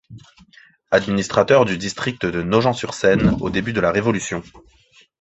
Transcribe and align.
Administrateur 0.89 1.63
du 1.63 1.77
district 1.77 2.25
de 2.25 2.41
Nogent-sur-Seine 2.41 3.37
au 3.39 3.51
début 3.51 3.71
de 3.71 3.81
la 3.81 3.91
Révolution. 3.91 4.41